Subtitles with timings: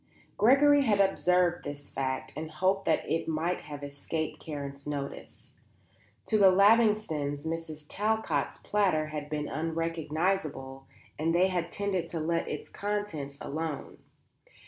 [0.35, 5.53] Gregory had observed this fact and had hoped that it might have escaped Karen's notice.
[6.25, 7.85] To the Lavingtons Mrs.
[7.87, 10.87] Talcott's platter had been unrecognizable
[11.19, 13.99] and they had tended to let its contents alone.